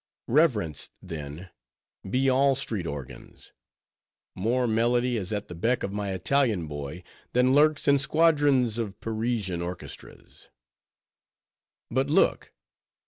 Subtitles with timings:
[0.25, 1.51] Reverenced, then,
[2.09, 3.51] be all street organs;
[4.33, 8.99] more melody is at the beck of my Italian boy, than lurks in squadrons of
[8.99, 10.49] Parisian orchestras.
[11.91, 12.51] But look!